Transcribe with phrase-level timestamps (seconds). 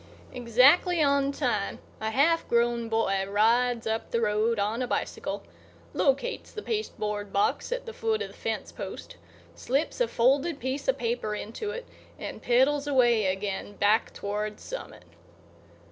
[0.33, 5.43] Exactly on time, a half grown boy rides up the road on a bicycle,
[5.93, 9.17] locates the pasteboard box at the foot of the fence post,
[9.53, 11.87] slips a folded piece of paper into it
[12.17, 15.05] and pedals away again back toward Summit.